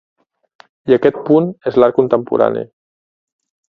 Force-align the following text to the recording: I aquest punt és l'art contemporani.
I 0.91 0.95
aquest 0.95 1.21
punt 1.29 1.51
és 1.73 1.77
l'art 1.81 1.99
contemporani. 1.99 2.65